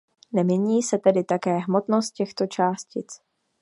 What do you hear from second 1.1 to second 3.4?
také hmotnost těchto částic.